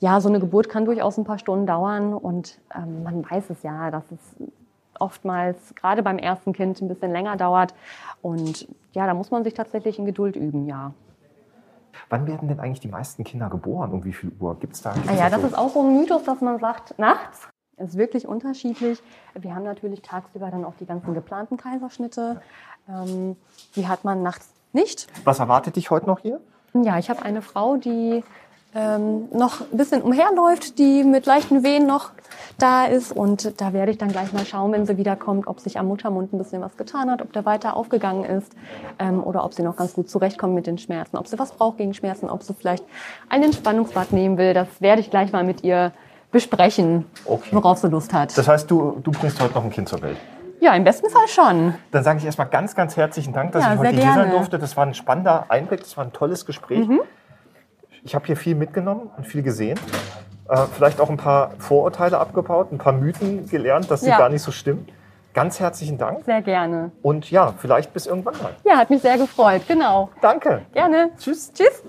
ja, 0.00 0.20
so 0.20 0.28
eine 0.28 0.40
Geburt 0.40 0.68
kann 0.68 0.84
durchaus 0.84 1.16
ein 1.16 1.24
paar 1.24 1.38
Stunden 1.38 1.66
dauern 1.66 2.12
und 2.12 2.58
ähm, 2.74 3.02
man 3.02 3.28
weiß 3.28 3.48
es 3.48 3.62
ja, 3.62 3.90
dass 3.90 4.04
es 4.12 4.36
oftmals 5.00 5.74
gerade 5.74 6.02
beim 6.02 6.18
ersten 6.18 6.52
Kind 6.52 6.80
ein 6.82 6.88
bisschen 6.88 7.12
länger 7.12 7.36
dauert. 7.36 7.74
Und 8.20 8.68
ja, 8.92 9.06
da 9.06 9.14
muss 9.14 9.30
man 9.30 9.42
sich 9.42 9.54
tatsächlich 9.54 9.98
in 9.98 10.04
Geduld 10.04 10.36
üben, 10.36 10.66
ja. 10.66 10.92
Wann 12.10 12.26
werden 12.26 12.46
denn 12.48 12.60
eigentlich 12.60 12.80
die 12.80 12.88
meisten 12.88 13.24
Kinder 13.24 13.48
geboren? 13.48 13.90
Um 13.90 14.04
wie 14.04 14.12
viel 14.12 14.32
Uhr 14.38 14.54
gibt 14.60 14.74
es 14.74 14.82
da? 14.82 14.94
Ah 15.06 15.14
ja, 15.14 15.30
das 15.30 15.40
so? 15.40 15.46
ist 15.46 15.56
auch 15.56 15.70
so 15.70 15.80
ein 15.80 15.98
Mythos, 15.98 16.24
dass 16.24 16.42
man 16.42 16.58
sagt, 16.58 16.98
nachts. 16.98 17.48
Es 17.78 17.90
ist 17.90 17.98
wirklich 17.98 18.28
unterschiedlich. 18.28 19.02
Wir 19.34 19.54
haben 19.54 19.64
natürlich 19.64 20.02
tagsüber 20.02 20.50
dann 20.50 20.64
auch 20.64 20.74
die 20.78 20.86
ganzen 20.86 21.14
geplanten 21.14 21.56
Kaiserschnitte. 21.56 22.40
Ähm, 22.88 23.36
die 23.74 23.88
hat 23.88 24.04
man 24.04 24.22
nachts 24.22 24.52
nicht. 24.72 25.06
Was 25.24 25.38
erwartet 25.38 25.76
dich 25.76 25.90
heute 25.90 26.06
noch 26.06 26.20
hier? 26.20 26.40
Ja, 26.84 26.98
ich 26.98 27.10
habe 27.10 27.22
eine 27.22 27.42
Frau, 27.42 27.76
die 27.76 28.22
ähm, 28.74 29.28
noch 29.32 29.62
ein 29.62 29.76
bisschen 29.76 30.02
umherläuft, 30.02 30.78
die 30.78 31.02
mit 31.02 31.24
leichten 31.24 31.64
Wehen 31.64 31.86
noch 31.86 32.10
da 32.58 32.84
ist. 32.84 33.10
Und 33.12 33.60
da 33.60 33.72
werde 33.72 33.90
ich 33.90 33.98
dann 33.98 34.10
gleich 34.10 34.32
mal 34.32 34.44
schauen, 34.44 34.72
wenn 34.72 34.86
sie 34.86 34.96
wiederkommt, 34.96 35.46
ob 35.46 35.60
sich 35.60 35.78
am 35.78 35.88
Muttermund 35.88 36.32
ein 36.32 36.38
bisschen 36.38 36.60
was 36.60 36.76
getan 36.76 37.10
hat, 37.10 37.22
ob 37.22 37.32
der 37.32 37.44
weiter 37.44 37.76
aufgegangen 37.76 38.24
ist 38.24 38.52
ähm, 38.98 39.22
oder 39.24 39.44
ob 39.44 39.54
sie 39.54 39.62
noch 39.62 39.76
ganz 39.76 39.94
gut 39.94 40.10
zurechtkommt 40.10 40.54
mit 40.54 40.66
den 40.66 40.78
Schmerzen, 40.78 41.16
ob 41.16 41.26
sie 41.26 41.38
was 41.38 41.52
braucht 41.52 41.78
gegen 41.78 41.94
Schmerzen, 41.94 42.28
ob 42.28 42.42
sie 42.42 42.54
vielleicht 42.54 42.84
ein 43.28 43.42
Entspannungsbad 43.42 44.12
nehmen 44.12 44.36
will. 44.36 44.52
Das 44.52 44.68
werde 44.80 45.00
ich 45.00 45.10
gleich 45.10 45.32
mal 45.32 45.44
mit 45.44 45.64
ihr 45.64 45.92
besprechen, 46.30 47.06
okay. 47.24 47.48
worauf 47.52 47.78
sie 47.78 47.88
Lust 47.88 48.12
hat. 48.12 48.36
Das 48.36 48.46
heißt, 48.46 48.70
du, 48.70 49.00
du 49.02 49.10
bringst 49.10 49.40
heute 49.40 49.54
noch 49.54 49.64
ein 49.64 49.70
Kind 49.70 49.88
zur 49.88 50.02
Welt? 50.02 50.18
Ja, 50.66 50.74
im 50.74 50.82
besten 50.82 51.08
Fall 51.08 51.28
schon. 51.28 51.74
Dann 51.92 52.02
sage 52.02 52.18
ich 52.18 52.24
erstmal 52.24 52.48
ganz, 52.48 52.74
ganz 52.74 52.96
herzlichen 52.96 53.32
Dank, 53.32 53.52
dass 53.52 53.62
ja, 53.62 53.74
ich 53.74 53.78
heute 53.78 53.90
hier 53.90 54.12
sein 54.14 54.30
durfte. 54.32 54.58
Das 54.58 54.76
war 54.76 54.84
ein 54.84 54.94
spannender 54.94 55.46
Einblick, 55.48 55.78
das 55.78 55.96
war 55.96 56.02
ein 56.02 56.12
tolles 56.12 56.44
Gespräch. 56.44 56.88
Mhm. 56.88 57.02
Ich 58.02 58.16
habe 58.16 58.26
hier 58.26 58.36
viel 58.36 58.56
mitgenommen 58.56 59.08
und 59.16 59.28
viel 59.28 59.44
gesehen. 59.44 59.78
Äh, 60.48 60.56
vielleicht 60.74 61.00
auch 61.00 61.08
ein 61.08 61.18
paar 61.18 61.52
Vorurteile 61.58 62.18
abgebaut, 62.18 62.72
ein 62.72 62.78
paar 62.78 62.94
Mythen 62.94 63.48
gelernt, 63.48 63.92
dass 63.92 64.00
sie 64.00 64.10
ja. 64.10 64.18
gar 64.18 64.28
nicht 64.28 64.42
so 64.42 64.50
stimmen. 64.50 64.88
Ganz 65.34 65.60
herzlichen 65.60 65.98
Dank. 65.98 66.24
Sehr 66.24 66.42
gerne. 66.42 66.90
Und 67.00 67.30
ja, 67.30 67.54
vielleicht 67.56 67.92
bis 67.92 68.06
irgendwann 68.06 68.34
mal. 68.42 68.56
Ja, 68.64 68.76
hat 68.76 68.90
mich 68.90 69.02
sehr 69.02 69.18
gefreut, 69.18 69.62
genau. 69.68 70.10
Danke. 70.20 70.62
Gerne. 70.72 71.10
Tschüss. 71.16 71.52
Tschüss. 71.52 71.84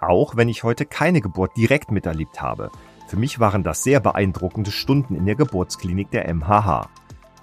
Auch 0.00 0.36
wenn 0.36 0.48
ich 0.48 0.62
heute 0.62 0.86
keine 0.86 1.20
Geburt 1.20 1.56
direkt 1.56 1.90
miterlebt 1.90 2.40
habe, 2.40 2.70
für 3.08 3.16
mich 3.16 3.40
waren 3.40 3.64
das 3.64 3.82
sehr 3.82 3.98
beeindruckende 3.98 4.70
Stunden 4.70 5.16
in 5.16 5.26
der 5.26 5.34
Geburtsklinik 5.34 6.12
der 6.12 6.32
MHH. 6.32 6.88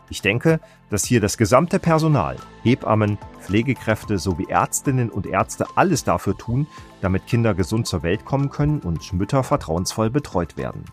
Ich 0.10 0.22
denke, 0.22 0.60
dass 0.90 1.04
hier 1.04 1.20
das 1.20 1.38
gesamte 1.38 1.80
Personal, 1.80 2.38
Hebammen, 2.64 3.18
Pflegekräfte 3.42 4.20
sowie 4.20 4.48
Ärztinnen 4.50 5.10
und 5.10 5.26
Ärzte 5.26 5.66
alles 5.76 6.04
dafür 6.04 6.38
tun, 6.38 6.68
damit 7.02 7.26
Kinder 7.28 7.54
gesund 7.54 7.88
zur 7.88 8.04
Welt 8.04 8.24
kommen 8.24 8.50
können 8.50 8.80
und 8.80 9.14
Mütter 9.14 9.44
vertrauensvoll 9.44 10.10
betreut 10.10 10.58
werden. 10.58 10.84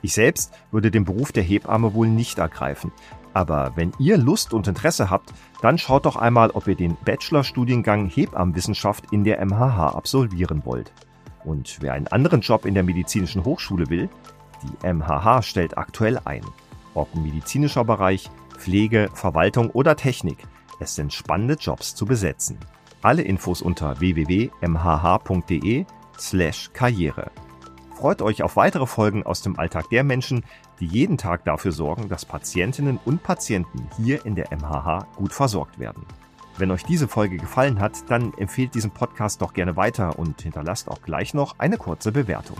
Ich 0.00 0.14
selbst 0.14 0.54
würde 0.70 0.90
den 0.90 1.04
Beruf 1.04 1.32
der 1.32 1.42
Hebamme 1.42 1.92
wohl 1.92 2.08
nicht 2.08 2.38
ergreifen, 2.38 2.92
aber 3.34 3.72
wenn 3.74 3.92
ihr 3.98 4.16
Lust 4.16 4.54
und 4.54 4.66
Interesse 4.66 5.10
habt, 5.10 5.32
dann 5.60 5.78
schaut 5.78 6.06
doch 6.06 6.16
einmal, 6.16 6.50
ob 6.50 6.66
ihr 6.66 6.76
den 6.76 6.96
Bachelorstudiengang 7.04 8.08
Hebammenwissenschaft 8.08 9.12
in 9.12 9.24
der 9.24 9.44
MHH 9.44 9.94
absolvieren 9.94 10.62
wollt. 10.64 10.92
Und 11.44 11.78
wer 11.80 11.92
einen 11.92 12.08
anderen 12.08 12.40
Job 12.40 12.64
in 12.64 12.74
der 12.74 12.82
medizinischen 12.82 13.44
Hochschule 13.44 13.90
will, 13.90 14.08
die 14.62 14.92
MHH 14.92 15.42
stellt 15.42 15.78
aktuell 15.78 16.18
ein. 16.24 16.42
Ob 16.98 17.14
medizinischer 17.14 17.84
Bereich, 17.84 18.28
Pflege, 18.58 19.08
Verwaltung 19.14 19.70
oder 19.70 19.94
Technik, 19.94 20.38
es 20.80 20.96
sind 20.96 21.12
spannende 21.12 21.54
Jobs 21.54 21.94
zu 21.94 22.06
besetzen. 22.06 22.58
Alle 23.02 23.22
Infos 23.22 23.62
unter 23.62 24.00
www.mhh.de 24.00 25.86
slash 26.18 26.70
Karriere. 26.72 27.30
Freut 27.94 28.20
euch 28.20 28.42
auf 28.42 28.56
weitere 28.56 28.86
Folgen 28.86 29.22
aus 29.22 29.42
dem 29.42 29.56
Alltag 29.60 29.90
der 29.90 30.02
Menschen, 30.02 30.44
die 30.80 30.86
jeden 30.86 31.18
Tag 31.18 31.44
dafür 31.44 31.70
sorgen, 31.70 32.08
dass 32.08 32.24
Patientinnen 32.24 32.98
und 33.04 33.22
Patienten 33.22 33.88
hier 33.96 34.26
in 34.26 34.34
der 34.34 34.50
MHH 34.50 35.06
gut 35.14 35.32
versorgt 35.32 35.78
werden. 35.78 36.04
Wenn 36.56 36.72
euch 36.72 36.84
diese 36.84 37.06
Folge 37.06 37.36
gefallen 37.36 37.78
hat, 37.78 38.10
dann 38.10 38.34
empfehlt 38.34 38.74
diesen 38.74 38.90
Podcast 38.90 39.40
doch 39.40 39.52
gerne 39.52 39.76
weiter 39.76 40.18
und 40.18 40.42
hinterlasst 40.42 40.88
auch 40.88 41.02
gleich 41.02 41.32
noch 41.32 41.60
eine 41.60 41.76
kurze 41.76 42.10
Bewertung. 42.10 42.56